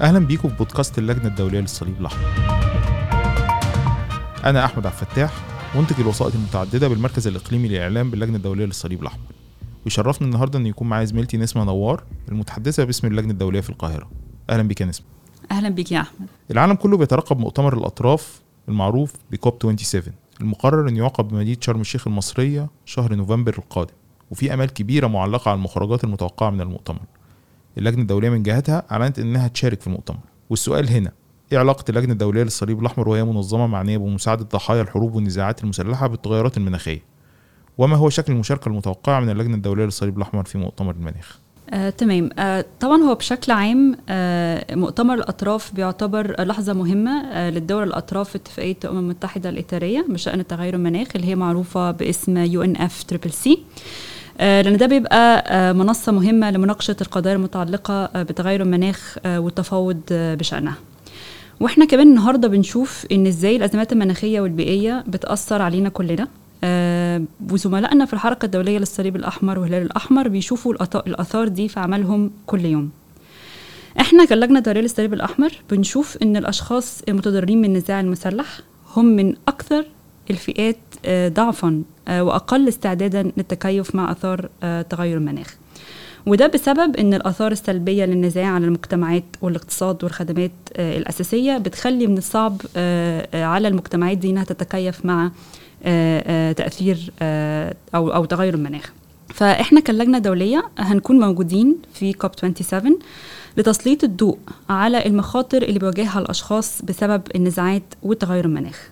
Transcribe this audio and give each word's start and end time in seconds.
أهلا 0.00 0.18
بيكم 0.18 0.48
في 0.48 0.54
بودكاست 0.54 0.98
اللجنة 0.98 1.26
الدولية 1.26 1.60
للصليب 1.60 2.00
الأحمر. 2.00 2.28
أنا 4.44 4.64
أحمد 4.64 4.86
عبد 4.86 4.96
الفتاح 5.00 5.32
منتج 5.74 6.00
الوسائط 6.00 6.34
المتعددة 6.34 6.88
بالمركز 6.88 7.26
الإقليمي 7.26 7.68
للإعلام 7.68 8.10
باللجنة 8.10 8.36
الدولية 8.36 8.64
للصليب 8.64 9.02
الأحمر. 9.02 9.24
ويشرفني 9.84 10.26
النهارده 10.28 10.58
إن 10.58 10.66
يكون 10.66 10.88
معايا 10.88 11.04
زميلتي 11.04 11.36
نسمة 11.36 11.64
نوار 11.64 12.02
المتحدثة 12.28 12.84
باسم 12.84 13.06
اللجنة 13.06 13.30
الدولية 13.32 13.60
في 13.60 13.70
القاهرة. 13.70 14.10
أهلا 14.50 14.62
بيك 14.62 14.80
يا 14.80 14.86
نسمة. 14.86 15.06
أهلا 15.50 15.68
بك 15.68 15.92
يا 15.92 16.00
أحمد. 16.00 16.26
العالم 16.50 16.74
كله 16.74 16.96
بيترقب 16.96 17.38
مؤتمر 17.38 17.78
الأطراف 17.78 18.40
المعروف 18.68 19.12
بكوب 19.30 19.56
27 19.62 20.14
المقرر 20.40 20.88
إن 20.88 20.96
يعقد 20.96 21.28
بمدينة 21.28 21.58
شرم 21.60 21.80
الشيخ 21.80 22.06
المصرية 22.06 22.70
شهر 22.84 23.14
نوفمبر 23.14 23.54
القادم. 23.58 23.94
وفي 24.30 24.54
آمال 24.54 24.70
كبيرة 24.70 25.06
معلقة 25.06 25.48
على 25.48 25.58
المخرجات 25.58 26.04
المتوقعة 26.04 26.50
من 26.50 26.60
المؤتمر. 26.60 27.00
اللجنة 27.78 28.02
الدولية 28.02 28.30
من 28.30 28.42
جهتها 28.42 28.82
أعلنت 28.90 29.18
إنها 29.18 29.48
تشارك 29.48 29.80
في 29.80 29.86
المؤتمر 29.86 30.18
والسؤال 30.50 30.88
هنا 30.88 31.12
إيه 31.52 31.58
علاقة 31.58 31.84
اللجنة 31.88 32.12
الدولية 32.12 32.42
للصليب 32.42 32.80
الأحمر 32.80 33.08
وهي 33.08 33.24
منظمة 33.24 33.66
معنيه 33.66 33.98
بمساعده 33.98 34.44
ضحايا 34.44 34.82
الحروب 34.82 35.14
والنزاعات 35.14 35.64
المسلحة 35.64 36.06
بالتغيرات 36.06 36.56
المناخية؟ 36.56 37.02
وما 37.78 37.96
هو 37.96 38.08
شكل 38.10 38.32
المشاركة 38.32 38.68
المتوقعة 38.68 39.20
من 39.20 39.30
اللجنة 39.30 39.54
الدولية 39.54 39.84
للصليب 39.84 40.16
الأحمر 40.16 40.44
في 40.44 40.58
مؤتمر 40.58 40.94
المناخ؟ 40.94 41.38
آه، 41.70 41.90
تمام. 41.90 42.30
آه، 42.38 42.64
طبعا 42.80 43.02
هو 43.02 43.14
بشكل 43.14 43.52
عام 43.52 43.96
آه، 44.08 44.74
مؤتمر 44.74 45.14
الأطراف 45.14 45.74
بيعتبر 45.74 46.44
لحظة 46.44 46.72
مهمة 46.72 47.24
آه، 47.24 47.50
للدول 47.50 47.82
الأطراف 47.82 48.28
في 48.28 48.36
اتفاقية 48.36 48.76
الأمم 48.84 48.98
المتحدة 48.98 49.48
الإطارية 49.48 50.06
بشأن 50.08 50.46
تغير 50.46 50.74
المناخ 50.74 51.08
اللي 51.16 51.26
هي 51.26 51.34
معروفة 51.34 51.90
باسم 51.90 52.36
UNF 52.36 53.02
triple 53.02 53.30
C. 53.30 53.62
لأن 54.40 54.76
ده 54.76 54.86
بيبقى 54.86 55.44
آه، 55.46 55.72
منصة 55.72 56.12
مهمة 56.12 56.50
لمناقشة 56.50 56.96
القضايا 57.00 57.34
المتعلقة 57.34 57.94
آه، 58.04 58.22
بتغير 58.22 58.62
المناخ 58.62 59.16
آه، 59.26 59.40
والتفاوض 59.40 60.00
آه، 60.12 60.34
بشأنها. 60.34 60.74
وإحنا 61.60 61.84
كمان 61.84 62.06
النهارده 62.08 62.48
بنشوف 62.48 63.06
إن 63.12 63.26
إزاي 63.26 63.56
الأزمات 63.56 63.92
المناخية 63.92 64.40
والبيئية 64.40 65.04
بتأثر 65.08 65.62
علينا 65.62 65.88
كلنا. 65.88 66.28
آه، 66.64 67.22
وزملائنا 67.50 68.04
في 68.04 68.12
الحركة 68.12 68.46
الدولية 68.46 68.78
للصليب 68.78 69.16
الأحمر 69.16 69.58
والهلال 69.58 69.82
الأحمر 69.82 70.28
بيشوفوا 70.28 70.74
الآثار 71.06 71.48
دي 71.48 71.68
في 71.68 71.80
عملهم 71.80 72.30
كل 72.46 72.64
يوم. 72.64 72.90
إحنا 74.00 74.24
كلجنة 74.24 74.58
الدوليه 74.58 74.80
للصليب 74.80 75.14
الأحمر 75.14 75.50
بنشوف 75.70 76.18
إن 76.22 76.36
الأشخاص 76.36 77.02
المتضررين 77.08 77.58
من 77.58 77.64
النزاع 77.64 78.00
المسلح 78.00 78.60
هم 78.96 79.04
من 79.04 79.34
أكثر 79.48 79.84
الفئات 80.30 80.76
آه، 81.04 81.28
ضعفا 81.28 81.82
آه، 82.08 82.22
وأقل 82.24 82.68
استعدادا 82.68 83.22
للتكيف 83.36 83.94
مع 83.94 84.12
آثار 84.12 84.48
آه، 84.62 84.82
تغير 84.82 85.16
المناخ. 85.16 85.56
وده 86.26 86.46
بسبب 86.46 86.96
إن 86.96 87.14
الآثار 87.14 87.52
السلبية 87.52 88.04
للنزاع 88.04 88.46
على 88.46 88.64
المجتمعات 88.64 89.24
والاقتصاد 89.42 90.04
والخدمات 90.04 90.50
الأساسية 90.78 91.58
بتخلي 91.58 92.06
من 92.06 92.18
الصعب 92.18 92.60
على 93.34 93.68
المجتمعات 93.68 94.18
دي 94.18 94.30
إنها 94.30 94.44
تتكيف 94.44 95.04
مع 95.04 95.30
تأثير 96.52 97.12
أو 97.94 98.14
أو 98.14 98.24
تغير 98.24 98.54
المناخ. 98.54 98.92
فإحنا 99.34 99.80
كلجنة 99.80 100.18
دولية 100.18 100.64
هنكون 100.78 101.18
موجودين 101.20 101.76
في 101.94 102.12
كوب 102.12 102.30
27 102.38 102.98
لتسليط 103.56 104.04
الضوء 104.04 104.38
على 104.70 105.06
المخاطر 105.06 105.62
اللي 105.62 105.78
بيواجهها 105.78 106.18
الأشخاص 106.18 106.82
بسبب 106.82 107.22
النزاعات 107.34 107.82
وتغير 108.02 108.44
المناخ. 108.44 108.90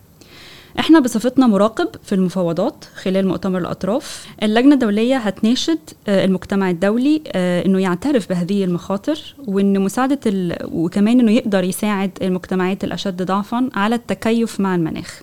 إحنا 0.78 1.00
بصفتنا 1.00 1.46
مراقب 1.46 1.88
في 2.02 2.14
المفاوضات 2.14 2.84
خلال 2.94 3.28
مؤتمر 3.28 3.58
الأطراف. 3.58 4.26
اللجنة 4.42 4.74
الدولية 4.74 5.16
هتناشد 5.16 5.78
آه، 6.08 6.24
المجتمع 6.24 6.70
الدولي 6.70 7.22
آه، 7.32 7.66
إنه 7.66 7.78
يعترف 7.78 8.28
بهذه 8.28 8.64
المخاطر 8.64 9.34
وإن 9.46 9.80
مساعدة 9.80 10.20
ال... 10.26 10.56
وكمان 10.72 11.20
إنه 11.20 11.32
يقدر 11.32 11.64
يساعد 11.64 12.10
المجتمعات 12.22 12.84
الأشد 12.84 13.22
ضعفا 13.22 13.70
على 13.74 13.94
التكيف 13.94 14.60
مع 14.60 14.74
المناخ 14.74 15.22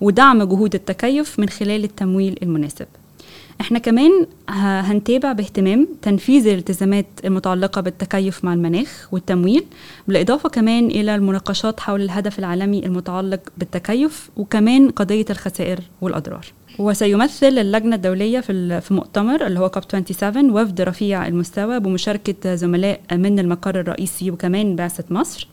ودعم 0.00 0.42
جهود 0.42 0.74
التكيف 0.74 1.38
من 1.38 1.48
خلال 1.48 1.84
التمويل 1.84 2.38
المناسب. 2.42 2.86
إحنا 3.60 3.78
كمان 3.78 4.26
هنتابع 4.48 5.32
باهتمام 5.32 5.88
تنفيذ 6.02 6.46
الالتزامات 6.46 7.06
المتعلقة 7.24 7.80
بالتكيف 7.80 8.44
مع 8.44 8.52
المناخ 8.54 9.08
والتمويل 9.12 9.64
بالإضافة 10.08 10.48
كمان 10.48 10.86
إلى 10.86 11.14
المناقشات 11.14 11.80
حول 11.80 12.02
الهدف 12.02 12.38
العالمي 12.38 12.86
المتعلق 12.86 13.40
بالتكيف 13.58 14.30
وكمان 14.36 14.90
قضية 14.90 15.24
الخسائر 15.30 15.80
والأضرار. 16.00 16.46
وسيمثل 16.78 17.58
اللجنة 17.58 17.96
الدولية 17.96 18.40
في 18.40 18.80
في 18.80 18.94
مؤتمر 18.94 19.46
اللي 19.46 19.60
هو 19.60 19.68
كوب 19.70 19.82
27 19.82 20.50
وفد 20.50 20.80
رفيع 20.80 21.26
المستوى 21.26 21.80
بمشاركة 21.80 22.54
زملاء 22.54 23.00
من 23.12 23.38
المقر 23.38 23.80
الرئيسي 23.80 24.30
وكمان 24.30 24.76
بعثة 24.76 25.04
مصر. 25.10 25.48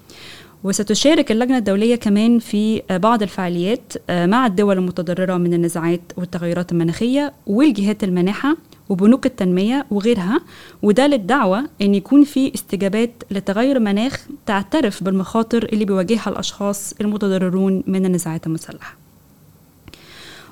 وستشارك 0.63 1.31
اللجنة 1.31 1.57
الدولية 1.57 1.95
كمان 1.95 2.39
في 2.39 2.81
بعض 2.89 3.21
الفعاليات 3.21 3.93
مع 4.09 4.45
الدول 4.45 4.77
المتضررة 4.77 5.37
من 5.37 5.53
النزاعات 5.53 6.01
والتغيرات 6.17 6.71
المناخية 6.71 7.33
والجهات 7.47 8.03
المانحة 8.03 8.57
وبنوك 8.89 9.25
التنمية 9.25 9.85
وغيرها. 9.91 10.41
وده 10.81 11.07
للدعوة 11.07 11.63
أن 11.81 11.95
يكون 11.95 12.23
في 12.23 12.53
استجابات 12.53 13.11
لتغير 13.31 13.77
المناخ 13.77 14.25
تعترف 14.45 15.03
بالمخاطر 15.03 15.63
اللي 15.73 15.85
بيواجهها 15.85 16.29
الأشخاص 16.29 16.93
المتضررون 17.01 17.83
من 17.87 18.05
النزاعات 18.05 18.47
المسلحة. 18.47 18.95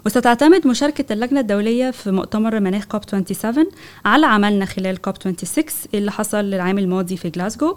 وستعتمد 0.06 0.68
مشاركة 0.68 1.14
اللجنة 1.14 1.40
الدولية 1.40 1.92
في 1.92 2.12
مؤتمر 2.12 2.60
مناخ 2.60 2.86
كوب 2.86 3.02
27 3.10 3.68
على 4.06 4.26
عملنا 4.26 4.66
خلال 4.66 5.02
كوب 5.02 5.16
26 5.18 5.66
اللي 5.94 6.12
حصل 6.12 6.38
العام 6.54 6.78
الماضي 6.78 7.18
في 7.18 7.30
جلاسكو 7.30 7.76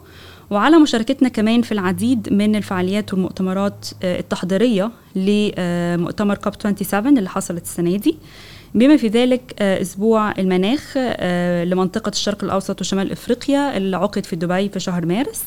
وعلى 0.51 0.79
مشاركتنا 0.79 1.29
كمان 1.29 1.63
في 1.63 1.73
العديد 1.73 2.33
من 2.33 2.57
الفعاليات 2.57 3.13
والمؤتمرات 3.13 3.87
آه، 4.03 4.21
التحضيرية 4.21 4.91
لمؤتمر 5.17 6.35
كوب 6.35 6.55
27 6.55 7.19
اللي 7.19 7.29
حصلت 7.29 7.63
السنة 7.63 7.97
دي. 7.97 8.17
بما 8.75 8.97
في 8.97 9.09
ذلك 9.09 9.55
آه، 9.59 9.81
أسبوع 9.81 10.33
المناخ 10.39 10.95
آه، 10.97 11.65
لمنطقة 11.65 12.09
الشرق 12.09 12.45
الأوسط 12.45 12.81
وشمال 12.81 13.13
إفريقيا 13.13 13.77
اللي 13.77 13.97
عقد 13.97 14.27
في 14.27 14.37
دبي 14.37 14.69
في 14.69 14.81
شهر 14.81 15.07
مارس. 15.07 15.43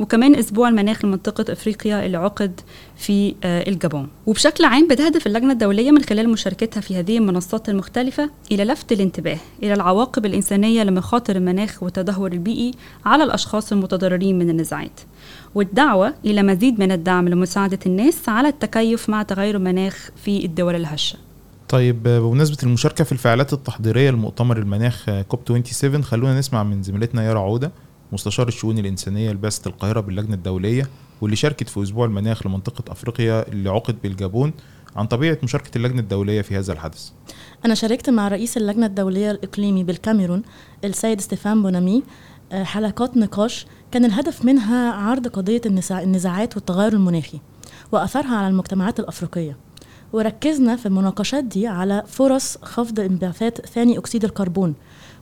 وكمان 0.00 0.34
أسبوع 0.34 0.68
المناخ 0.68 1.04
لمنطقة 1.04 1.52
أفريقيا 1.52 2.06
اللي 2.06 2.16
عقد 2.16 2.60
في 2.96 3.34
آه، 3.44 3.68
الجابون. 3.68 4.08
وبشكل 4.26 4.64
عام 4.64 4.88
بتهدف 4.88 5.26
اللجنة 5.26 5.52
الدولية 5.52 5.90
من 5.90 6.02
خلال 6.02 6.28
مشاركتها 6.28 6.80
في 6.80 6.98
هذه 6.98 7.18
المنصات 7.18 7.68
المختلفة 7.68 8.30
إلى 8.52 8.64
لفت 8.64 8.92
الانتباه 8.92 9.38
إلى 9.62 9.74
العواقب 9.74 10.26
الإنسانية 10.26 10.82
لمخاطر 10.82 11.36
المناخ 11.36 11.82
والتدهور 11.82 12.32
البيئي 12.32 12.74
على 13.04 13.24
الأشخاص 13.24 13.72
المتضررين 13.72 14.38
من 14.38 14.50
النزاعات. 14.50 15.00
والدعوة 15.54 16.14
إلى 16.24 16.42
مزيد 16.42 16.80
من 16.80 16.92
الدعم 16.92 17.28
لمساعدة 17.28 17.78
الناس 17.86 18.28
على 18.28 18.48
التكيف 18.48 19.10
مع 19.10 19.22
تغير 19.22 19.56
المناخ 19.56 20.10
في 20.24 20.44
الدول 20.44 20.74
الهشة. 20.74 21.18
طيب 21.68 22.06
آه، 22.06 22.20
بمناسبة 22.20 22.56
المشاركة 22.62 23.04
في 23.04 23.12
الفعاليات 23.12 23.52
التحضيرية 23.52 24.10
لمؤتمر 24.10 24.58
المناخ 24.58 25.08
آه، 25.08 25.22
كوب 25.22 25.40
27 25.46 26.04
خلونا 26.04 26.38
نسمع 26.38 26.62
من 26.62 26.82
زميلتنا 26.82 27.22
يارا 27.22 27.40
عودة. 27.40 27.72
مستشار 28.12 28.48
الشؤون 28.48 28.78
الإنسانية 28.78 29.30
لبعثه 29.32 29.68
القاهرة 29.68 30.00
باللجنة 30.00 30.34
الدولية 30.34 30.86
واللي 31.20 31.36
شاركت 31.36 31.68
في 31.68 31.82
أسبوع 31.82 32.06
المناخ 32.06 32.46
لمنطقة 32.46 32.92
أفريقيا 32.92 33.48
اللي 33.48 33.70
عقد 33.70 33.96
بالجابون 34.02 34.52
عن 34.96 35.06
طبيعة 35.06 35.38
مشاركة 35.42 35.70
اللجنة 35.78 36.00
الدولية 36.00 36.42
في 36.42 36.58
هذا 36.58 36.72
الحدث. 36.72 37.10
أنا 37.64 37.74
شاركت 37.74 38.10
مع 38.10 38.28
رئيس 38.28 38.56
اللجنة 38.56 38.86
الدولية 38.86 39.30
الإقليمي 39.30 39.84
بالكاميرون 39.84 40.42
السيد 40.84 41.20
ستيفان 41.20 41.62
بونامي. 41.62 42.02
آه، 42.52 42.64
حلقات 42.64 43.16
نقاش 43.16 43.66
كان 43.92 44.04
الهدف 44.04 44.44
منها 44.44 44.92
عرض 44.92 45.28
قضية 45.28 45.60
النزاع- 45.66 46.02
النزاعات 46.02 46.56
والتغير 46.56 46.92
المناخي 46.92 47.40
وأثرها 47.92 48.36
على 48.36 48.48
المجتمعات 48.48 49.00
الأفريقية. 49.00 49.56
وركزنا 50.12 50.76
في 50.76 50.86
المناقشات 50.86 51.44
دي 51.44 51.66
على 51.66 52.02
فرص 52.06 52.56
خفض 52.62 53.00
انبعاثات 53.00 53.66
ثاني 53.66 53.98
أكسيد 53.98 54.24
الكربون 54.24 54.74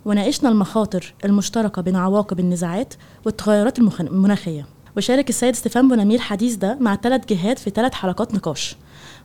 وناقشنا 0.05 0.49
المخاطر 0.49 1.15
المشتركة 1.25 1.83
بين 1.83 1.97
عواقب 1.97 2.41
النزاعات 2.41 2.95
والتغيرات 3.27 3.79
المناخية 3.79 4.67
وشارك 4.97 5.29
السيد 5.29 5.55
ستيفان 5.55 5.89
بونامي 5.89 6.15
الحديث 6.15 6.55
ده 6.55 6.79
مع 6.81 6.97
ثلاث 6.97 7.27
جهات 7.29 7.59
في 7.59 7.71
ثلاث 7.71 7.95
حلقات 7.95 8.35
نقاش 8.35 8.77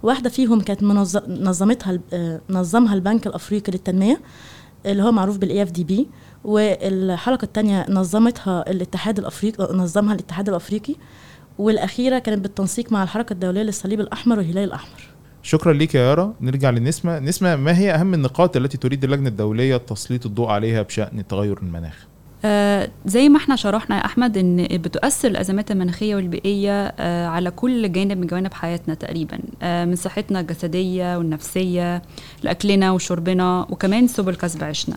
واحدة 0.04 0.30
فيهم 0.30 0.62
كانت. 0.62 0.84
نظمتها 1.28 2.00
آه، 2.14 2.42
نظمها 2.50 2.94
البنك 2.94 3.28
الأفريقي 3.28 3.72
للتنمية 3.72 4.22
اللي 4.86 5.04
هو 5.04 5.12
معروف 5.12 5.38
بال 5.38 5.64
AfDB 5.64 6.08
والحلقة 6.44 7.46
الثانية 7.46 7.86
نظمتها 7.90 8.72
الاتحاد 8.72 9.20
الأفريقي 9.20 9.76
نظمها 9.76 10.14
الاتحاد 10.14 10.50
الأفريقي 10.50 10.96
والأخيرة 11.58 12.20
كانت 12.20 12.40
بالتنسيق 12.40 12.92
مع 12.92 13.04
الحركة 13.04 13.34
الدولية 13.34 13.62
للصليب 13.62 14.00
الأحمر 14.00 14.38
والهلال 14.38 14.64
الأحمر 14.64 15.13
شكرا 15.44 15.74
ليك 15.74 15.96
يا 15.96 16.02
يارا. 16.02 16.34
نرجع 16.42 16.70
لنسمة. 16.70 17.20
نسمة 17.20 17.56
ما 17.56 17.78
هي 17.78 17.92
أهم 17.92 18.14
النقاط 18.14 18.58
التي 18.58 18.78
تريد 18.78 19.04
اللجنة 19.04 19.30
الدولية 19.30 19.78
تسليط 19.78 20.26
الضوء 20.26 20.48
عليها 20.50 20.82
بشأن 20.82 21.28
تغير 21.28 21.58
المناخ؟ 21.58 22.06
آه 22.46 22.90
زي 23.06 23.30
ما 23.30 23.38
إحنا 23.38 23.56
شرحنا 23.56 23.98
يا 23.98 24.06
أحمد 24.06 24.38
إن 24.38 24.68
بتؤثر 24.72 25.28
الأزمات 25.28 25.72
المناخية 25.72 26.16
والبيئية 26.16 26.86
آه 26.88 27.28
على 27.28 27.52
كل 27.52 27.92
جانب 27.92 28.18
من 28.18 28.28
جوانب 28.28 28.54
حياتنا 28.54 28.94
تقريبا 28.94 29.40
آه 29.62 29.86
من 29.86 29.96
صحتنا 29.96 30.40
الجسدية 30.40 31.18
والنفسية 31.18 32.02
لأكلنا 32.44 32.92
وشربنا 32.92 33.68
وكمان 33.70 34.08
سبل 34.08 34.36
كسب 34.36 34.64
عيشنا. 34.64 34.96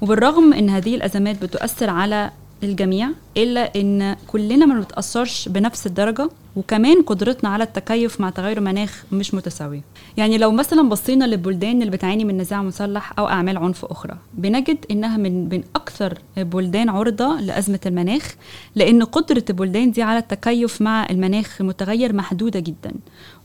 وبالرغم 0.00 0.52
إن 0.52 0.70
هذه 0.70 0.94
الأزمات 0.94 1.42
بتؤثر 1.42 1.90
على 1.90 2.30
الجميع 2.64 3.08
إلا 3.36 3.72
إن 3.76 4.16
كلنا 4.26 4.66
ما 4.66 4.74
بنتاثرش 4.74 5.48
بنفس 5.48 5.86
الدرجة 5.86 6.28
وكمان 6.56 7.02
قدرتنا 7.02 7.50
على 7.50 7.64
التكيف 7.64 8.20
مع 8.20 8.30
تغير 8.30 8.58
المناخ 8.58 9.04
مش 9.12 9.34
متساوية. 9.34 9.80
يعني 10.16 10.38
لو 10.38 10.50
مثلا 10.50 10.88
بصينا 10.88 11.24
للبلدان 11.24 11.80
اللي 11.80 11.90
بتعاني 11.90 12.24
من 12.24 12.38
نزاع 12.38 12.62
مسلح 12.62 13.18
أو 13.18 13.28
أعمال 13.28 13.56
عنف 13.56 13.84
أخرى 13.84 14.16
بنجد 14.34 14.78
إنها 14.90 15.16
من 15.16 15.48
من 15.48 15.62
أكثر 15.76 16.18
بلدان 16.36 16.88
عرضة 16.88 17.40
لأزمة 17.40 17.80
المناخ 17.86 18.34
لأن 18.74 19.02
قدرة 19.04 19.44
البلدان 19.50 19.90
دي 19.90 20.02
على 20.02 20.18
التكيف 20.18 20.82
مع 20.82 21.06
المناخ 21.10 21.60
المتغير 21.60 22.12
محدودة 22.12 22.60
جدا. 22.60 22.92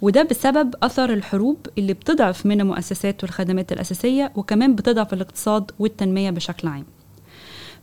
وده 0.01 0.23
بسبب 0.23 0.75
أثر 0.83 1.13
الحروب 1.13 1.57
اللي 1.77 1.93
بتضعف 1.93 2.45
من 2.45 2.61
المؤسسات 2.61 3.23
والخدمات 3.23 3.71
الأساسية 3.71 4.31
وكمان 4.35 4.75
بتضعف 4.75 5.13
الاقتصاد 5.13 5.71
والتنمية 5.79 6.29
بشكل 6.29 6.67
عام. 6.67 6.85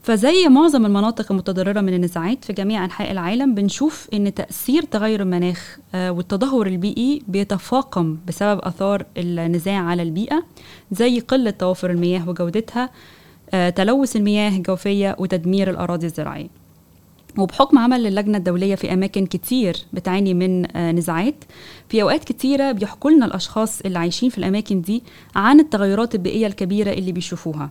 فزي 0.07 0.49
معظم 0.49 0.87
المناطق 0.87 1.33
المتضررة 1.33 1.81
من 1.81 1.95
النزاعات 1.95 2.45
في 2.45 2.53
جميع 2.53 2.85
أنحاء 2.85 3.13
العالم 3.13 3.55
بنشوف 3.55 4.09
إن 4.15 4.35
تأثير 4.35 4.83
تغير 4.83 5.23
المناخ 5.23 5.79
آه، 5.95 6.11
والتدهور 6.13 6.67
البيئي 6.67 7.23
بيتفاقم 7.29 8.17
بسبب 8.27 8.61
آثار 8.63 9.07
النزاع 9.17 9.83
على 9.83 10.03
البيئة 10.03 10.43
زي 10.93 11.21
قلة 11.21 11.51
توافر 11.51 11.91
المياه 11.91 12.29
وجودتها 12.29 12.91
آه، 13.55 13.71
تلوث 13.71 14.17
المياه 14.17 14.51
الجوفية 14.51 15.17
وتدمير 15.19 15.71
الأراضي 15.71 16.07
الزراعية. 16.07 16.49
وبحكم 17.39 17.79
عمل 17.79 18.07
اللجنة 18.07 18.39
الدولية 18.39 18.75
في 18.75 18.93
أماكن 18.93 19.27
كتير 19.27 19.77
بتعاني 19.93 20.35
من 20.35 20.77
آه، 20.77 20.93
نزاعات 20.93 21.45
في 21.89 22.03
أوقات 22.03 22.25
كتيرة 22.25 22.73
بيحكوا 22.73 23.11
لنا 23.11 23.27
الأشخاص 23.27 23.81
اللي 23.81 23.99
عايشين 23.99 24.31
في 24.31 24.39
الأماكن 24.39 24.81
دي 24.81 25.03
عن 25.37 25.61
التغيرات 25.61 26.15
البيئية 26.15 26.47
الكبيرة 26.47 26.91
اللي 26.91 27.13
بيشوفوها. 27.13 27.71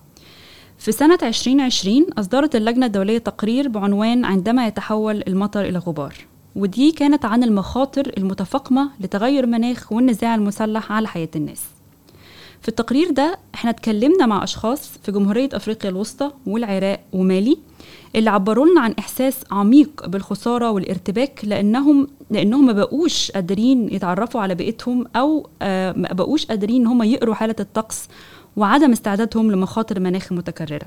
في 0.86 0.92
سنة 0.92 1.18
2020 1.24 2.06
أصدرت 2.18 2.56
اللجنة 2.56 2.86
الدولية 2.86 3.18
تقرير 3.18 3.68
بعنوان 3.68 4.26
عندما 4.26 4.68
يتحول 4.68 5.24
المطر 5.28 5.62
إلى 5.62 5.78
غبار. 5.80 6.14
ودي 6.56 6.92
كانت 6.92 7.26
عن 7.26 7.44
المخاطر 7.44 8.12
المتفاقمة 8.18 8.90
لتغير 9.00 9.44
المناخ 9.44 9.92
والنزاع 9.92 10.36
المسلح 10.36 10.92
على 10.92 11.08
حياة 11.08 11.30
الناس. 11.36 11.62
في 12.62 12.68
التقرير 12.68 13.12
ده 13.12 13.38
إحنا 13.56 13.70
اتكلمنا 13.70 14.26
مع 14.26 14.44
أشخاص 14.44 14.90
في 15.04 15.12
جمهورية 15.12 15.50
أفريقيا 15.54 15.90
الوسطى 15.90 16.32
والعراق 16.48 17.00
ومالي 17.14 17.58
اللي 18.16 18.30
عبروا 18.30 18.66
لنا 18.66 18.82
عن 18.82 18.96
إحساس 19.00 19.36
عميق 19.52 20.08
بالخسارة 20.08 20.72
والارتباك 20.72 21.40
لأنهم 21.44 22.08
لأنهم 22.32 22.66
ما 22.66 22.74
بقوش 22.74 23.32
قادرين 23.32 23.94
يتعرفوا 23.94 24.42
على 24.42 24.56
بيئتهم 24.56 25.06
أو 25.16 25.48
آه 25.62 25.92
ما 25.92 26.14
بقوش 26.14 26.46
قادرين 26.46 26.82
إن 26.82 26.88
هم 26.88 27.04
يقروا 27.04 27.36
حالة 27.36 27.56
الطقس 27.60 28.08
وعدم 28.56 28.92
استعدادهم 28.92 29.52
لمخاطر 29.52 29.98
المناخ 29.98 30.32
المتكررة 30.32 30.86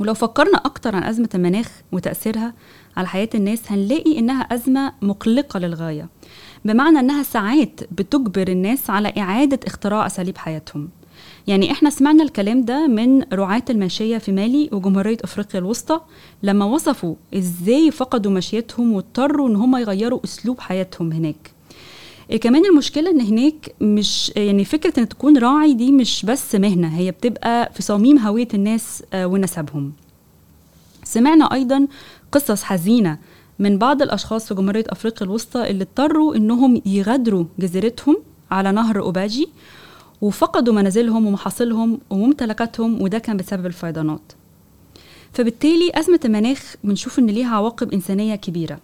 ولو 0.00 0.14
فكرنا 0.14 0.58
أكتر 0.58 0.96
عن 0.96 1.02
أزمة 1.04 1.28
المناخ 1.34 1.70
وتأثيرها 1.92 2.54
على 2.96 3.08
حياة 3.08 3.28
الناس 3.34 3.60
هنلاقي 3.72 4.18
إنها 4.18 4.40
أزمة 4.42 4.92
مقلقة 5.02 5.58
للغاية 5.58 6.08
بمعنى 6.64 7.00
إنها 7.00 7.22
ساعات 7.22 7.80
بتجبر 7.92 8.48
الناس 8.48 8.90
على 8.90 9.12
إعادة 9.18 9.60
اختراع 9.66 10.06
أساليب 10.06 10.38
حياتهم. 10.38 10.88
يعني 11.46 11.72
إحنا 11.72 11.90
سمعنا 11.90 12.22
الكلام 12.22 12.64
ده 12.64 12.86
من 12.86 13.22
رعاة 13.32 13.62
الماشية 13.70 14.18
في 14.18 14.32
مالي 14.32 14.68
وجمهورية 14.72 15.16
أفريقيا 15.24 15.60
الوسطى 15.60 16.00
لما 16.42 16.64
وصفوا 16.64 17.14
إزاي 17.34 17.90
فقدوا 17.90 18.32
ماشيتهم 18.32 18.92
واضطروا 18.92 19.48
إن 19.48 19.56
هم 19.56 19.76
يغيروا 19.76 20.20
أسلوب 20.24 20.60
حياتهم 20.60 21.12
هناك. 21.12 21.50
كمان 22.36 22.66
المشكلة 22.66 23.10
إن 23.10 23.20
هناك 23.20 23.74
مش 23.80 24.32
يعني 24.36 24.64
فكرة 24.64 25.00
إن 25.00 25.08
تكون 25.08 25.38
راعي 25.38 25.74
دي 25.74 25.92
مش 25.92 26.24
بس 26.24 26.54
مهنة 26.54 26.88
هي 26.96 27.10
بتبقى 27.10 27.72
في 27.74 27.82
صميم 27.82 28.18
هوية 28.18 28.48
الناس 28.54 29.02
آه، 29.12 29.26
ونسبهم. 29.26 29.92
سمعنا 31.04 31.52
أيضا 31.52 31.86
قصص 32.32 32.62
حزينة 32.62 33.18
من 33.58 33.78
بعض 33.78 34.02
الأشخاص 34.02 34.46
في 34.48 34.54
جمهورية 34.54 34.84
أفريقيا 34.88 35.26
الوسطى 35.26 35.70
اللي 35.70 35.82
اضطروا 35.84 36.36
إنهم 36.36 36.82
يغادروا 36.86 37.44
جزيرتهم 37.58 38.16
على 38.50 38.72
نهر 38.72 39.00
أوباجي 39.00 39.48
وفقدوا 40.20 40.74
منازلهم 40.74 41.26
ومحاصيلهم 41.26 41.98
وممتلكاتهم 42.10 43.02
وده 43.02 43.18
كان 43.18 43.36
بسبب 43.36 43.66
الفيضانات. 43.66 44.32
فبالتالي 45.32 45.90
أزمة 45.94 46.20
المناخ 46.24 46.74
بنشوف 46.84 47.18
إن 47.18 47.26
ليها 47.26 47.56
عواقب 47.56 47.92
إنسانية 47.92 48.34
كبيرة. 48.36 48.78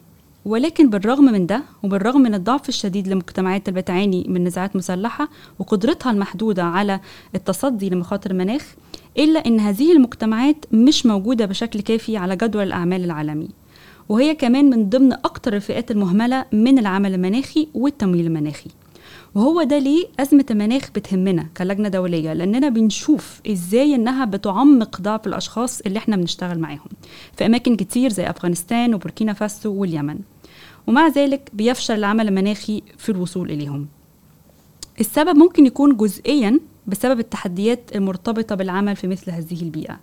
ولكن 0.45 0.91
بالرغم 0.91 1.25
من 1.25 1.47
ده 1.47 1.63
وبالرغم 1.83 2.21
من 2.21 2.35
الضعف 2.35 2.69
الشديد 2.69 3.09
للمجتمعات 3.09 3.69
اللي 3.69 3.81
بتعاني 3.81 4.27
من 4.29 4.45
نزاعات 4.45 4.77
مسلحة 4.77 5.29
وقدرتها 5.59 6.13
المحدودة 6.13 6.63
على 6.65 7.01
التصدي 7.35 7.91
لمخاطر 7.91 8.31
المناخ 8.31 8.75
إلا 9.19 9.47
أن 9.47 9.61
هذه 9.61 9.93
المجتمعات 9.93 10.65
مش 10.73 11.07
موجودة 11.07 11.47
بشكل 11.47 11.81
كافي 11.81 12.17
على 12.17 12.37
جدول 12.37 12.63
الأعمال 12.63 13.05
العالمي. 13.05 13.49
وهي 14.09 14.35
كمان 14.35 14.71
من 14.71 14.89
ضمن 14.89 15.13
أكتر 15.13 15.57
الفئات 15.57 15.91
المهملة 15.91 16.45
من 16.53 16.79
العمل 16.79 17.15
المناخي 17.15 17.69
والتمويل 17.75 18.27
المناخي. 18.27 18.71
وهو 19.35 19.63
ده 19.63 19.79
ليه 19.79 20.07
أزمة 20.21 20.45
المناخ 20.51 20.91
بتهمنا 20.95 21.47
كلجنة 21.57 21.89
دولية 21.89 22.33
لأننا 22.33 22.69
بنشوف 22.69 23.41
إزاي 23.51 23.95
إنها 23.95 24.25
بتعمق 24.25 25.01
ضعف 25.01 25.27
الأشخاص 25.27 25.81
اللي 25.81 25.99
إحنا 25.99 26.17
بنشتغل 26.17 26.59
معاهم 26.59 26.89
في 27.37 27.47
أماكن 27.47 27.77
كتير 27.77 28.11
زي 28.13 28.31
أفغانستان 28.31 28.95
وبوركينا 28.95 29.33
فاسو 29.33 29.73
واليمن. 29.75 30.19
ومع 30.87 31.09
ذلك 31.09 31.51
بيفشل 31.53 31.95
العمل 31.95 32.29
المناخي 32.29 32.83
في 32.99 33.09
الوصول 33.09 33.51
إليهم. 33.51 33.87
السبب 35.01 35.37
ممكن 35.37 35.67
يكون 35.67 35.97
جزئيا 35.97 36.61
بسبب 36.87 37.21
التحديات 37.21 37.81
المرتبطة 37.95 38.55
بالعمل 38.55 38.97
في 38.97 39.07
مثل 39.07 39.31
هذه 39.31 39.63
البيئة. 39.63 39.99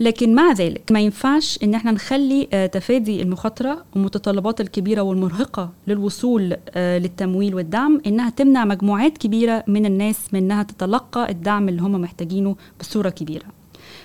لكن 0.00 0.34
مع 0.34 0.52
ذلك 0.52 0.92
ما 0.92 1.00
ينفعش 1.00 1.58
إن 1.62 1.74
إحنا 1.74 1.90
نخلي 1.90 2.48
آه، 2.52 2.66
تفادي 2.66 3.22
المخاطرة 3.22 3.84
والمتطلبات 3.94 4.60
الكبيرة 4.60 5.00
والمرهقة 5.02 5.70
للوصول 5.86 6.56
آه، 6.70 6.98
للتمويل 6.98 7.54
والدعم 7.54 8.00
إنها 8.06 8.30
تمنع 8.30 8.64
مجموعات 8.64 9.18
كبيرة 9.18 9.64
من 9.66 9.86
الناس 9.86 10.18
من 10.32 10.42
إنها 10.42 10.62
تتلقى 10.62 11.30
الدعم 11.30 11.68
اللي 11.68 11.82
هم 11.82 11.92
محتاجينه 11.92 12.56
بصورة 12.80 13.10
كبيرة. 13.10 13.46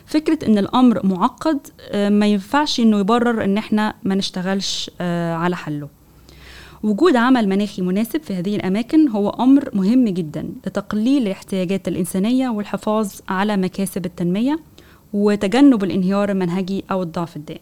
فكرة 0.05 0.47
إن 0.47 0.57
الأمر 0.57 1.05
معقد 1.05 1.59
آه، 1.89 2.09
ما 2.09 2.25
ينفعش 2.27 2.79
إنه 2.79 2.99
يبرر 2.99 3.43
إن 3.43 3.57
إحنا 3.57 3.93
ما 4.03 4.15
نشتغلش 4.15 4.91
على 5.31 5.55
حله. 5.55 5.96
وجود 6.83 7.15
عمل 7.15 7.49
مناخي 7.49 7.81
مناسب 7.81 8.21
في 8.23 8.33
هذه 8.33 8.55
الأماكن 8.55 9.09
هو 9.09 9.29
أمر 9.29 9.69
مهم 9.73 10.07
جدا 10.07 10.49
لتقليل 10.67 11.21
الاحتياجات 11.27 11.87
الإنسانية 11.87 12.49
والحفاظ 12.49 13.11
على 13.29 13.57
مكاسب 13.57 14.05
التنمية 14.05 14.59
وتجنب 15.13 15.83
الانهيار 15.83 16.31
المنهجي 16.31 16.83
أو 16.91 17.03
الضعف 17.03 17.35
الدائم. 17.35 17.59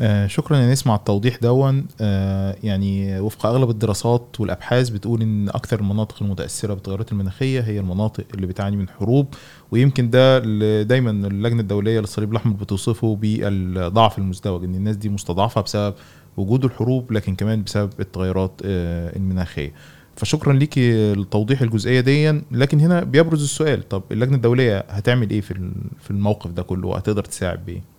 آه 0.00 0.26
شكرا. 0.26 0.56
يا 0.58 0.72
نسمع 0.72 0.94
التوضيح 0.94 1.36
دون 1.42 1.86
آه 2.00 2.56
يعني 2.62 3.20
وفق 3.20 3.46
أغلب 3.46 3.70
الدراسات 3.70 4.26
والأبحاث 4.40 4.88
بتقول 4.88 5.22
إن 5.22 5.48
أكثر 5.48 5.80
المناطق 5.80 6.22
المتأثرة 6.22 6.74
بالتغيرات 6.74 7.12
المناخية 7.12 7.60
هي 7.60 7.80
المناطق 7.80 8.24
اللي 8.34 8.46
بتعاني 8.46 8.76
من 8.76 8.88
حروب 8.88 9.26
ويمكن 9.72 10.10
ده 10.10 10.38
دايما 10.82 11.10
اللجنة 11.10 11.60
الدولية 11.60 12.00
للصليب 12.00 12.30
الأحمر 12.32 12.52
بتوصفه 12.52 13.16
بالضعف 13.16 14.18
المزدوج 14.18 14.64
إن 14.64 14.74
الناس 14.74 14.96
دي 14.96 15.08
مستضعفة 15.08 15.60
بسبب 15.60 15.94
وجود 16.36 16.64
الحروب 16.64 17.12
لكن 17.12 17.34
كمان 17.34 17.62
بسبب 17.62 17.90
التغيرات 18.00 18.52
آه 18.64 19.16
المناخية. 19.16 19.72
فشكرا 20.16 20.52
ليكي 20.52 21.12
لتوضيح 21.12 21.62
الجزئية 21.62 22.00
دي. 22.00 22.30
لكن 22.50 22.80
هنا 22.80 23.04
بيبرز 23.04 23.42
السؤال 23.42 23.88
طب 23.88 24.02
اللجنة 24.12 24.36
الدولية 24.36 24.84
هتعمل 24.88 25.30
إيه 25.30 25.40
في 25.40 25.70
في 26.00 26.10
الموقف 26.10 26.50
ده 26.50 26.62
كله؟ 26.62 26.88
وهتقدر 26.88 27.24
تساعد 27.24 27.66
بايه 27.66 27.94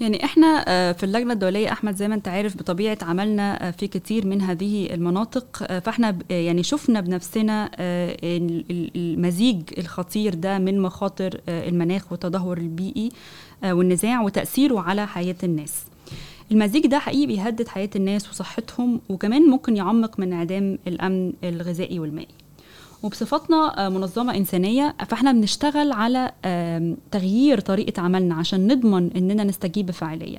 يعني 0.00 0.24
إحنا 0.24 0.64
آه، 0.68 0.92
في 0.92 1.04
اللجنة 1.04 1.32
الدولية 1.32 1.72
أحمد 1.72 1.96
زي 1.96 2.08
ما 2.08 2.14
أنت 2.14 2.28
عارف 2.28 2.56
بطبيعة 2.56 2.98
عملنا 3.02 3.68
آه، 3.68 3.70
في 3.70 3.86
كتير 3.86 4.26
من 4.26 4.40
هذه 4.42 4.94
المناطق. 4.94 5.78
فإحنا 5.78 6.18
يعني 6.30 6.62
شفنا 6.62 7.00
بنفسنا 7.00 7.70
المزيج 8.96 9.62
الخطير 9.78 10.34
ده 10.34 10.58
من 10.58 10.80
مخاطر 10.80 11.40
المناخ 11.48 12.12
والتدهور 12.12 12.58
البيئي 12.58 13.08
والنزاع 13.64 14.22
وتأثيره 14.22 14.80
على 14.80 15.06
حياة 15.06 15.36
الناس. 15.44 15.84
المزيج 16.52 16.86
ده 16.86 16.98
حقيقي 16.98 17.26
بيهدد 17.26 17.68
حياة 17.68 17.90
الناس 17.96 18.30
وصحتهم 18.30 19.00
وكمان 19.08 19.42
ممكن 19.42 19.76
يعمق 19.76 20.20
من 20.20 20.32
انعدام 20.32 20.78
الأمن 20.86 21.32
الغذائي 21.44 21.98
والمائي. 21.98 22.28
وبصفتنا 23.02 23.86
آه، 23.86 23.88
منظمة 23.88 24.36
إنسانية 24.36 24.94
فإحنا 25.08 25.32
بنشتغل 25.32 25.92
على 25.92 26.32
تغيير 27.10 27.60
طريقة 27.60 28.02
عملنا 28.02 28.34
عشان 28.34 28.66
نضمن 28.72 29.10
إننا 29.16 29.44
نستجيب 29.44 29.86
بفاعلية 29.86 30.38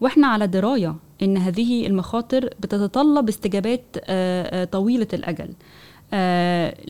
وإحنا 0.00 0.26
على 0.26 0.46
دراية 0.46 0.96
إن 1.22 1.36
هذه 1.36 1.86
المخاطر 1.86 2.44
بتتطلب 2.60 3.28
استجابات 3.28 3.84
آه، 3.96 4.62
آه، 4.62 4.64
طويلة 4.64 5.06
الأجل. 5.12 5.48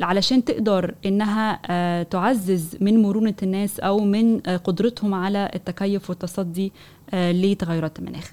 علشان 0.03 0.45
تقدر 0.45 0.95
إنها 1.07 2.03
تعزز 2.03 2.77
من 2.81 3.03
مرونة 3.03 3.35
الناس 3.43 3.81
أو 3.81 3.99
من 4.01 4.41
قدرتهم 4.41 5.15
على 5.15 5.51
التكيف 5.55 6.11
والتصدي 6.11 6.73
لتغيرات 7.13 7.99
المناخ. 7.99 8.33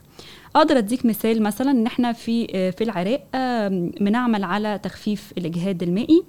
أقدر 0.55 0.77
أديك 0.77 1.05
مثال 1.05 1.43
مثلا 1.43 1.71
إن 1.71 1.85
إحنا 1.85 2.11
في 2.11 2.47
في 2.71 2.83
العراق 2.83 3.23
بنعمل 4.01 4.43
على 4.43 4.79
تخفيف 4.83 5.33
الإجهاد 5.37 5.83
المائي 5.83 6.23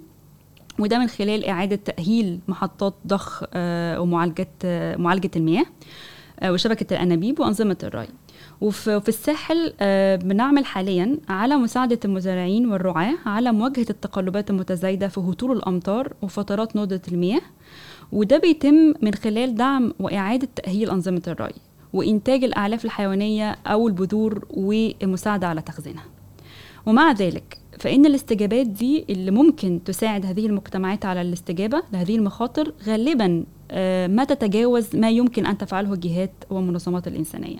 وده 0.79 0.99
من 0.99 1.07
خلال 1.07 1.45
إعادة 1.45 1.75
تأهيل 1.75 2.39
محطات 2.47 2.93
ضخ 3.07 3.43
آه، 3.53 4.01
ومعالجة 4.01 4.47
آه، 4.65 4.95
معالجة 4.95 5.31
المياه 5.35 5.65
آه، 6.39 6.51
وشبكة 6.51 6.93
الأنابيب 6.93 7.39
وأنظمة 7.39 7.77
الري. 7.83 8.07
وفي 8.61 9.01
في 9.01 9.09
الساحل 9.09 9.73
آه، 9.79 10.15
بنعمل 10.15 10.65
حاليا 10.65 11.17
على 11.29 11.55
مساعدة 11.55 11.99
المزارعين 12.05 12.71
والرعاة 12.71 13.13
على 13.25 13.51
مواجهة 13.51 13.85
التقلبات 13.89 14.49
المتزايدة 14.49 15.07
في 15.07 15.19
هطول 15.19 15.57
الأمطار 15.57 16.13
وفترات 16.21 16.75
ندرة 16.75 17.01
المياه 17.11 17.41
وده 18.11 18.37
بيتم 18.37 18.93
من 19.01 19.13
خلال 19.13 19.55
دعم 19.55 19.93
وإعادة 19.99 20.47
تأهيل 20.55 20.89
أنظمة 20.89 21.21
الري 21.27 21.53
وإنتاج 21.93 22.43
الأعلاف 22.43 22.85
الحيوانية 22.85 23.51
أو 23.67 23.87
البذور 23.87 24.45
والمساعدة 24.49 25.47
على 25.47 25.61
تخزينها. 25.61 26.03
ومع 26.85 27.11
ذلك 27.11 27.57
فإن 27.79 28.05
الاستجابات 28.05 28.67
دي 28.67 29.05
اللي 29.09 29.31
ممكن 29.31 29.79
تساعد 29.85 30.25
هذه 30.25 30.45
المجتمعات 30.45 31.05
على 31.05 31.21
الاستجابة 31.21 31.83
لهذه 31.93 32.15
المخاطر 32.15 32.73
غالبا 32.87 33.43
آه، 33.71 34.07
ما 34.07 34.23
تتجاوز 34.23 34.95
ما 34.95 35.09
يمكن 35.09 35.45
أن 35.45 35.57
تفعله 35.57 35.93
الجهات 35.93 36.31
والمنظمات 36.49 37.07
الإنسانية. 37.07 37.57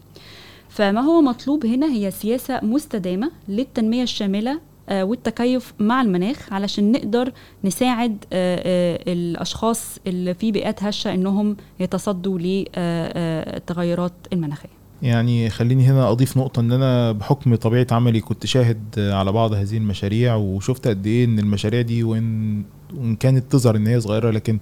فما 0.71 1.01
هو 1.01 1.21
مطلوب 1.21 1.65
هنا 1.65 1.87
هي 1.87 2.11
سياسة 2.11 2.59
مستدامة 2.63 3.31
للتنمية 3.47 4.03
الشاملة 4.03 4.59
آه، 4.89 5.03
والتكيف 5.03 5.73
مع 5.79 6.01
المناخ 6.01 6.53
علشان 6.53 6.91
نقدر 6.91 7.31
نساعد 7.63 8.25
آه، 8.33 8.61
آه، 8.65 9.13
الأشخاص 9.13 9.97
اللي 10.07 10.33
في 10.33 10.51
بيئات 10.51 10.83
هشة 10.83 11.13
إنهم 11.13 11.57
يتصدوا 11.79 12.39
للتغيرات 12.39 14.13
المناخية 14.33 14.69
يعني 15.01 15.49
خليني 15.49 15.85
هنا 15.85 16.11
أضيف 16.11 16.37
نقطة 16.37 16.59
إن 16.59 16.71
أنا 16.71 17.11
بحكم 17.11 17.55
طبيعة 17.55 17.87
عملي 17.91 18.21
كنت 18.21 18.45
شاهد 18.45 18.83
على 18.97 19.31
بعض 19.31 19.53
هذه 19.53 19.77
المشاريع 19.77 20.35
وشفت 20.35 20.87
قد 20.87 21.07
إيه 21.07 21.25
إن 21.25 21.39
المشاريع 21.39 21.81
دي 21.81 22.03
وإن 22.03 22.63
وإن 22.93 23.15
كانت 23.15 23.51
تظهر 23.51 23.75
إن 23.75 23.87
هي 23.87 24.01
صغيرة 24.01 24.31
لكن 24.31 24.59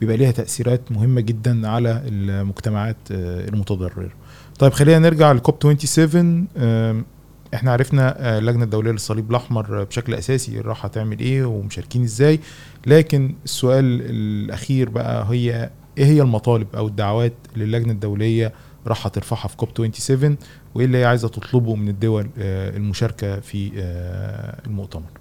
بيبقى 0.00 0.16
ليها 0.16 0.30
تأثيرات 0.30 0.92
مهمة 0.92 1.20
جدا 1.20 1.68
على 1.68 2.02
المجتمعات 2.06 2.96
المتضررة. 3.10 4.10
طيب 4.60 4.72
خلينا 4.72 4.98
نرجع 4.98 5.32
لكوب 5.32 5.54
27 5.62 6.46
آم، 6.56 7.04
إحنا 7.54 7.72
عرفنا 7.72 8.14
آه، 8.18 8.38
اللجنة 8.38 8.64
الدولية 8.64 8.90
للصليب 8.90 9.30
الأحمر 9.30 9.84
بشكل 9.84 10.14
أساسي 10.14 10.60
راح 10.60 10.84
هتعمل 10.84 11.18
إيه 11.20 11.44
ومشاركين 11.44 12.02
إزاي. 12.02 12.40
لكن 12.86 13.34
السؤال 13.44 13.84
الأخير 14.10 14.88
بقى 14.88 15.26
هي 15.30 15.70
إيه 15.98 16.04
هي 16.04 16.22
المطالب 16.22 16.66
أو 16.76 16.86
الدعوات 16.86 17.32
اللي 17.54 17.64
اللجنة 17.64 17.92
الدولية 17.92 18.52
راح 18.86 19.08
ترفعها 19.08 19.48
في 19.48 19.56
كوب 19.56 19.68
27 19.76 20.36
وإيه 20.74 20.86
اللي 20.86 20.98
هي 20.98 21.04
عايزة 21.04 21.28
تطلبه 21.28 21.74
من 21.74 21.88
الدول 21.88 22.30
آه، 22.38 22.76
المشاركة 22.76 23.40
في 23.40 23.70
آه، 23.76 24.66
المؤتمر؟ 24.66 25.02
آه، 25.02 25.19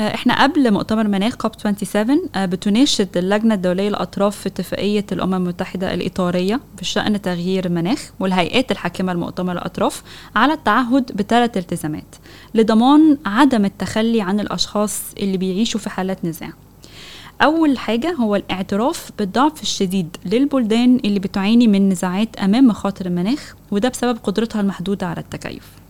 إحنا 0.00 0.42
قبل 0.42 0.70
مؤتمر 0.72 1.08
مناخ 1.08 1.34
كوب 1.34 1.52
27 1.58 2.20
آه، 2.34 2.46
بتناشد 2.46 3.16
اللجنة 3.16 3.54
الدولية 3.54 3.88
للأطراف 3.88 4.36
في 4.36 4.46
اتفاقية 4.48 5.06
الأمم 5.12 5.34
المتحدة 5.34 5.94
الإطارية 5.94 6.60
بشأن 6.80 7.22
تغيير 7.22 7.66
المناخ 7.66 8.10
والهيئات 8.20 8.72
الحاكمة 8.72 9.12
لمؤتمر 9.12 9.52
الأطراف 9.52 10.02
على 10.36 10.52
التعهد 10.52 11.12
بثلاث 11.16 11.56
التزامات 11.56 12.16
لضمان 12.54 13.18
عدم 13.26 13.64
التخلي 13.64 14.20
عن 14.20 14.40
الأشخاص 14.40 15.00
اللي 15.18 15.36
بيعيشوا 15.36 15.80
في 15.80 15.90
حالات 15.90 16.24
نزاع. 16.24 16.52
أول 17.42 17.78
حاجة 17.78 18.12
هو 18.12 18.36
الاعتراف 18.36 19.10
بالضعف 19.18 19.62
الشديد 19.62 20.16
للبلدان 20.26 21.00
اللي 21.04 21.18
بتعاني 21.20 21.66
من 21.66 21.88
نزاعات 21.88 22.36
أمام 22.36 22.66
مخاطر 22.66 23.06
المناخ 23.06 23.54
وده 23.70 23.88
بسبب 23.88 24.18
قدرتها 24.22 24.60
المحدودة 24.60 25.06
على 25.06 25.20
التكيف. 25.20 25.62
آه، 25.62 25.89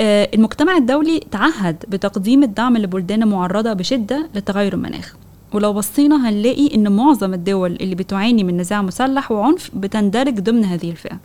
المجتمع 0.00 0.76
الدولي 0.76 1.20
تعهد 1.30 1.84
بتقديم 1.88 2.42
الدعم 2.42 2.76
لبلدان 2.76 3.28
معرضة 3.28 3.72
بشدة 3.72 4.28
لتغير 4.34 4.72
المناخ. 4.74 5.14
ولو 5.52 5.72
بصينا 5.72 6.28
هنلاقي 6.28 6.74
إن 6.74 6.92
معظم 6.92 7.34
الدول 7.34 7.72
اللي 7.80 7.94
بتعاني 7.94 8.44
من 8.44 8.56
نزاع 8.56 8.82
مسلح 8.82 9.32
وعنف 9.32 9.70
بتندرج 9.74 10.40
ضمن 10.40 10.64
هذه 10.64 10.90
الفئة. 10.90 11.18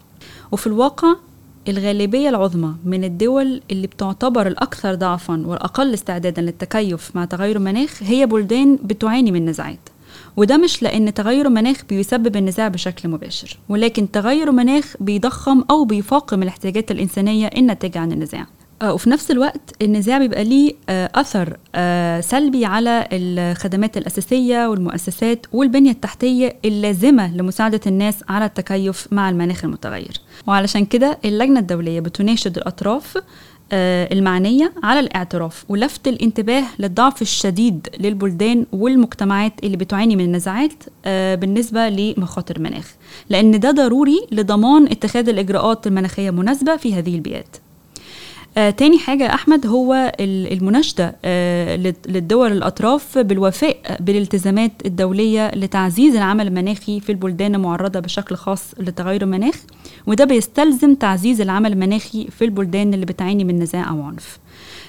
وفي 0.52 0.68
الواقع 0.68 1.16
الغالبية 1.68 2.30
العظمى 2.30 2.74
من 2.86 3.04
الدول 3.04 3.62
اللي 3.72 3.88
بتعتبر 3.88 4.48
الأكثر 4.48 4.96
ضعفا 4.96 5.44
والأقل 5.48 5.94
استعدادا 5.94 6.42
للتكيف 6.42 7.16
مع 7.16 7.26
تغير 7.26 7.56
المناخ 7.56 8.04
هي 8.04 8.26
بلدان 8.26 8.80
بتعاني 8.84 9.32
من 9.32 9.46
نزاعات. 9.46 9.80
وده 10.38 10.58
مش 10.58 10.84
لأن 10.84 11.14
تغير 11.14 11.48
المناخ 11.48 11.86
بيسبب 11.90 12.36
النزاع 12.36 12.68
بشكل 12.68 13.10
مباشر 13.10 13.58
ولكن 13.70 14.12
تغير 14.12 14.50
المناخ 14.50 14.96
بيضخم 15.00 15.64
أو 15.70 15.86
بيفاقم 15.86 16.44
الاحتياجات 16.44 16.92
الإنسانية 16.92 17.48
الناتجة 17.48 18.00
عن 18.00 18.12
النزاع. 18.12 18.42
آه، 18.42 18.63
وفي 18.92 19.10
نفس 19.10 19.32
الوقت 19.32 19.76
النزاع 19.82 20.18
بيبقى 20.18 20.44
ليه 20.44 20.74
آه، 20.90 21.10
أثر 21.16 21.58
آه، 21.76 22.22
سلبي 22.22 22.66
على 22.66 23.08
الخدمات 23.12 23.98
الأساسية 23.98 24.68
والمؤسسات 24.68 25.46
والبنية 25.54 25.92
التحتية 25.92 26.56
اللازمة 26.66 27.36
لمساعدة 27.38 27.82
الناس 27.88 28.16
على 28.30 28.46
التكيف 28.46 29.08
مع 29.12 29.30
المناخ 29.30 29.66
المتغير. 29.66 30.18
وعلشان 30.48 30.86
كده 30.86 31.18
اللجنة 31.26 31.60
الدولية 31.60 32.00
بتناشد 32.00 32.58
الأطراف 32.58 33.18
آه، 33.72 34.14
المعنية 34.14 34.74
على 34.84 35.00
الاعتراف 35.00 35.66
ولفت 35.70 36.08
الانتباه 36.08 36.64
للضعف 36.80 37.22
الشديد 37.22 37.88
للبلدان 38.00 38.66
والمجتمعات 38.72 39.54
اللي 39.64 39.78
بتعاني 39.78 40.16
من 40.16 40.24
النزاعات 40.24 40.74
آه، 41.06 41.36
بالنسبة 41.36 41.90
لمخاطر 41.90 42.56
المناخ. 42.56 42.94
لأن 43.30 43.60
ده 43.60 43.72
ضروري 43.72 44.28
لضمان 44.32 44.86
اتخاذ 44.86 45.30
الإجراءات 45.30 45.88
المناخية 45.88 46.30
المناسبة 46.30 46.76
في 46.78 46.94
هذه 46.94 47.16
البيئات. 47.16 47.58
آه 48.58 48.70
تاني 48.70 48.98
حاجة 49.00 49.34
أحمد 49.34 49.68
هو 49.68 50.14
ال- 50.20 50.54
المناشدة 50.54 51.16
آه 51.26 51.76
لل- 51.76 51.94
للدول 52.08 52.52
الأطراف 52.52 53.18
بالوفاء 53.18 53.78
بالالتزامات 54.00 54.72
الدولية 54.86 55.52
لتعزيز 55.56 56.16
العمل 56.16 56.48
المناخي 56.48 57.00
في 57.00 57.12
البلدان 57.12 57.56
المعرضة 57.56 58.00
بشكل 58.00 58.36
خاص 58.36 58.64
لتغير 58.80 59.22
المناخ 59.22 59.56
وده 60.08 60.26
بيستلزم 60.26 60.96
تعزيز 60.96 61.42
العمل 61.42 61.72
المناخي 61.74 62.28
في 62.28 62.46
البلدان 62.46 62.94
اللي 62.94 63.06
بتعاني 63.06 63.44
من 63.44 63.60
نزاع 63.60 63.90
أو 63.90 64.02
عنف. 64.04 64.40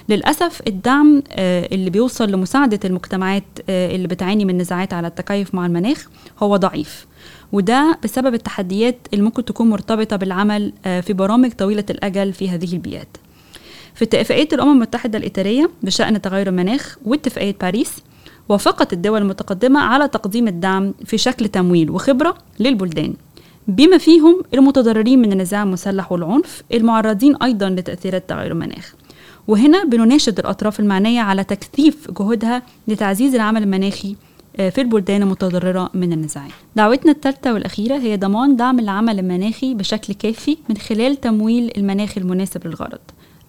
للأسف 0.09 0.61
الدعم 0.67 1.23
آه، 1.31 1.67
اللي 1.71 1.89
بيوصل 1.89 2.31
لمساعدة 2.31 2.79
المجتمعات 2.85 3.43
آه، 3.69 3.95
اللي 3.95 4.07
بتعاني 4.07 4.45
من 4.45 4.57
نزاعات 4.57 4.93
على 4.93 5.07
التكيف 5.07 5.55
مع 5.55 5.65
المناخ 5.65 6.07
هو 6.43 6.55
ضعيف 6.57 7.05
وده 7.51 7.97
بسبب 8.03 8.33
التحديات 8.33 8.97
اللي 9.13 9.23
ممكن 9.23 9.45
تكون 9.45 9.69
مرتبطة 9.69 10.15
بالعمل 10.15 10.73
آه، 10.85 11.01
في 11.01 11.13
برامج 11.13 11.51
طويلة 11.51 11.85
الأجل 11.89 12.33
في 12.33 12.49
هذه 12.49 12.73
البيئات. 12.73 13.07
في 13.95 14.05
اتفاقية 14.05 14.47
الأمم 14.53 14.71
المتحدة 14.71 15.17
الإطارية 15.17 15.69
بشأن 15.83 16.21
تغير 16.21 16.47
المناخ 16.47 16.97
واتفاقية 17.05 17.55
باريس 17.61 17.93
وافقت 18.49 18.93
الدول 18.93 19.21
المتقدمة 19.21 19.79
على 19.79 20.07
تقديم 20.07 20.47
الدعم 20.47 20.93
في 21.05 21.17
شكل 21.17 21.47
تمويل 21.47 21.89
وخبرة 21.89 22.37
للبلدان. 22.59 23.13
بما 23.67 23.97
فيهم 23.97 24.41
المتضررين 24.53 25.19
من 25.19 25.31
النزاع 25.31 25.63
المسلح 25.63 26.11
والعنف 26.11 26.63
المعرضين 26.73 27.35
أيضا 27.35 27.69
لتأثيرات 27.69 28.29
تغير 28.29 28.51
المناخ. 28.51 28.95
وهنا 29.47 29.83
بنناشد 29.83 30.39
الأطراف 30.39 30.79
المعنية 30.79 31.21
على 31.21 31.43
تكثيف 31.43 32.11
جهودها 32.11 32.61
لتعزيز 32.87 33.35
العمل 33.35 33.63
المناخي 33.63 34.15
آه، 34.57 34.69
في 34.69 34.81
البلدان 34.81 35.21
المتضررة 35.21 35.89
من 35.93 36.13
النزاعات 36.13 36.51
دعوتنا 36.75 37.11
الثالثة 37.11 37.53
والأخيرة 37.53 37.97
هي 37.97 38.17
ضمان 38.17 38.55
دعم 38.55 38.79
العمل 38.79 39.19
المناخي 39.19 39.73
بشكل 39.73 40.13
كافي 40.13 40.57
من 40.69 40.77
خلال 40.77 41.21
تمويل 41.21 41.71
المناخ 41.77 42.17
المناسب 42.17 42.67
للغرض. 42.67 42.99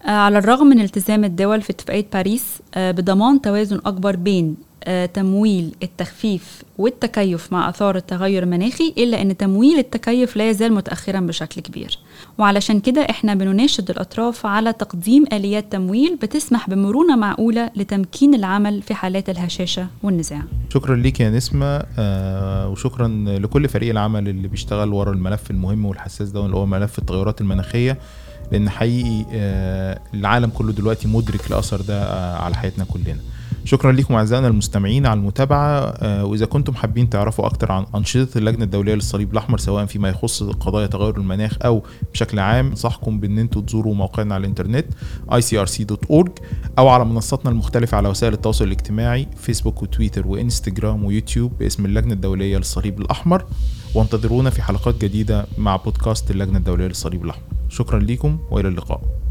على 0.06 0.38
الرغم 0.38 0.66
من 0.66 0.80
التزام 0.80 1.24
الدول 1.24 1.62
في 1.62 1.70
اتفاقية 1.70 2.06
باريس 2.12 2.44
آه، 2.74 2.90
بضمان 2.90 3.40
توازن 3.40 3.80
أكبر 3.86 4.16
بين 4.16 4.56
آه، 4.84 5.06
تمويل 5.06 5.74
التخفيف 5.82 6.62
والتكيف 6.78 7.52
مع 7.52 7.68
آثار 7.68 7.96
التغير 7.96 8.42
المناخي 8.42 8.94
إلا 8.98 9.22
أن 9.22 9.36
تمويل 9.36 9.78
التكيف 9.78 10.36
لا 10.36 10.50
يزال 10.50 10.72
متأخرا 10.72 11.20
بشكل 11.20 11.60
كبير. 11.60 11.98
وعلشان 12.38 12.80
كده 12.80 13.00
إحنا 13.00 13.34
بنناشد 13.34 13.90
الأطراف 13.90 14.46
على 14.46 14.72
تقديم 14.72 15.24
آليات 15.32 15.72
تمويل 15.72 16.16
بتسمح 16.22 16.70
بمرونة 16.70 17.16
معقولة 17.16 17.70
لتمكين 17.76 18.34
العمل 18.34 18.82
في 18.82 18.94
حالات 18.94 19.30
الهشاشة 19.30 19.86
والنزاع. 20.02 20.42
شكرا 20.74 20.96
ليك 20.96 21.20
يا 21.20 21.30
نسمة 21.30 21.82
آه 21.98 22.68
وشكرا 22.68 23.08
لكل 23.26 23.68
فريق 23.68 23.90
العمل 23.90 24.28
اللي 24.28 24.48
بيشتغل 24.48 24.92
ورا 24.92 25.12
الملف 25.12 25.50
المهم 25.50 25.86
والحساس 25.86 26.30
ده 26.30 26.44
اللي 26.44 26.56
هو 26.56 26.66
ملف 26.66 26.98
التغيرات 26.98 27.40
المناخية. 27.40 27.98
لأن 28.52 28.70
حقيقي 28.70 29.24
آه 29.32 29.98
العالم 30.14 30.50
كله 30.50 30.72
دلوقتي 30.72 31.08
مدرك 31.08 31.50
لأثر 31.50 31.80
ده 31.80 32.02
آه 32.02 32.36
على 32.42 32.54
حياتنا 32.54 32.84
كلنا. 32.84 33.20
شكرا 33.66 33.92
لكم 33.92 34.14
أعزائنا 34.14 34.48
المستمعين 34.48 35.06
على 35.06 35.20
المتابعة. 35.20 35.80
آه، 35.80 36.24
وإذا 36.24 36.46
كنتم 36.46 36.74
حابين 36.74 37.10
تعرفوا 37.10 37.46
أكتر 37.46 37.72
عن 37.72 37.86
أنشطة 37.94 38.38
اللجنة 38.38 38.64
الدولية 38.64 38.94
للصليب 38.94 39.32
الأحمر 39.32 39.58
سواء 39.58 39.86
فيما 39.86 40.08
يخص 40.08 40.42
قضايا 40.42 40.86
تغير 40.86 41.16
المناخ 41.16 41.58
أو 41.64 41.82
بشكل 42.12 42.38
عام 42.38 42.66
انصحكم 42.66 43.20
بأن 43.20 43.38
أنتم 43.38 43.60
تزوروا 43.60 43.94
موقعنا 43.94 44.34
على 44.34 44.40
الإنترنت 44.40 44.86
icrc.org 45.30 46.30
أو 46.78 46.88
على 46.88 47.04
منصاتنا 47.04 47.50
المختلفة 47.50 47.96
على 47.96 48.08
وسائل 48.08 48.32
التواصل 48.32 48.64
الاجتماعي 48.64 49.28
فيسبوك 49.36 49.82
وتويتر 49.82 50.26
وإنستجرام 50.26 51.04
ويوتيوب 51.04 51.52
باسم 51.58 51.84
اللجنة 51.86 52.14
الدولية 52.14 52.56
للصليب 52.58 53.00
الأحمر. 53.00 53.44
وانتظرونا 53.94 54.50
في 54.50 54.62
حلقات 54.62 55.04
جديدة 55.04 55.46
مع 55.58 55.76
بودكاست 55.76 56.30
اللجنة 56.30 56.58
الدولية 56.58 56.86
للصليب 56.86 57.24
الأحمر. 57.24 57.44
شكرا 57.68 57.98
لكم 57.98 58.38
وإلى 58.50 58.68
اللقاء. 58.68 59.25